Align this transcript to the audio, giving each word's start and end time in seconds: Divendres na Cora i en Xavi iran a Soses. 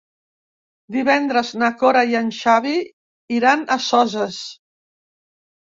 Divendres 0.95 1.51
na 1.63 1.69
Cora 1.83 2.03
i 2.13 2.17
en 2.21 2.31
Xavi 2.39 2.73
iran 3.41 3.63
a 3.77 3.81
Soses. 3.91 4.43